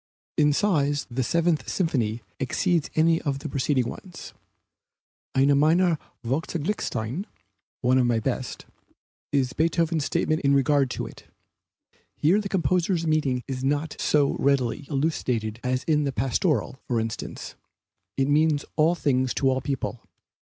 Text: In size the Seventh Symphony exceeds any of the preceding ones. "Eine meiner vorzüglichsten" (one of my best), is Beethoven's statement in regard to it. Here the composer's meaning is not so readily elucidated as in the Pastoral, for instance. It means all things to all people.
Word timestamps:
In 0.35 0.51
size 0.51 1.05
the 1.11 1.21
Seventh 1.21 1.69
Symphony 1.69 2.23
exceeds 2.39 2.89
any 2.95 3.21
of 3.21 3.37
the 3.37 3.47
preceding 3.47 3.87
ones. 3.87 4.33
"Eine 5.37 5.53
meiner 5.55 5.99
vorzüglichsten" 6.25 7.25
(one 7.81 7.99
of 7.99 8.07
my 8.07 8.19
best), 8.19 8.65
is 9.31 9.53
Beethoven's 9.53 10.03
statement 10.03 10.41
in 10.41 10.55
regard 10.55 10.89
to 10.89 11.05
it. 11.05 11.25
Here 12.15 12.41
the 12.41 12.49
composer's 12.49 13.05
meaning 13.05 13.43
is 13.47 13.63
not 13.63 13.95
so 13.99 14.35
readily 14.39 14.87
elucidated 14.89 15.59
as 15.63 15.83
in 15.83 16.05
the 16.05 16.11
Pastoral, 16.11 16.79
for 16.87 16.99
instance. 16.99 17.53
It 18.17 18.27
means 18.27 18.65
all 18.77 18.95
things 18.95 19.35
to 19.35 19.51
all 19.51 19.61
people. 19.61 20.01